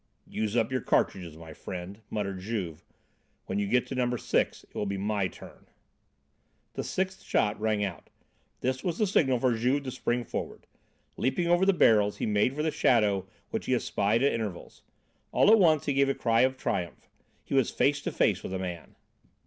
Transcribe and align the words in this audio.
"Use 0.31 0.57
up 0.57 0.71
your 0.71 0.81
cartridges, 0.81 1.37
my 1.37 1.53
friend," 1.53 2.01
muttered 2.09 2.39
Juve; 2.39 2.83
"when 3.45 3.59
your 3.59 3.69
get 3.69 3.85
to 3.85 3.93
number 3.93 4.17
six, 4.17 4.63
it 4.63 4.73
will 4.73 4.87
be 4.87 4.97
my 4.97 5.27
turn." 5.27 5.67
The 6.73 6.83
sixth 6.83 7.21
shot 7.21 7.61
rang 7.61 7.83
out. 7.83 8.09
This 8.61 8.83
was 8.83 8.97
the 8.97 9.05
signal 9.05 9.37
for 9.39 9.53
Juve 9.55 9.83
to 9.83 9.91
spring 9.91 10.23
forward. 10.23 10.65
Leaping 11.17 11.45
over 11.47 11.67
the 11.67 11.71
barrels, 11.71 12.17
he 12.17 12.25
made 12.25 12.55
for 12.55 12.63
the 12.63 12.71
shadow 12.71 13.27
which 13.51 13.67
he 13.67 13.75
espied 13.75 14.23
at 14.23 14.33
intervals. 14.33 14.81
All 15.31 15.51
at 15.51 15.59
once 15.59 15.85
he 15.85 15.93
gave 15.93 16.09
a 16.09 16.15
cry 16.15 16.41
of 16.41 16.57
triumph. 16.57 17.07
He 17.43 17.53
was 17.53 17.69
face 17.69 18.01
to 18.01 18.11
face 18.11 18.41
with 18.41 18.53
a 18.55 18.57
man. 18.57 18.95